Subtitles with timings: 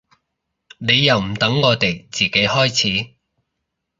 [0.79, 2.73] 你又唔等我哋自己開
[3.05, 3.13] 始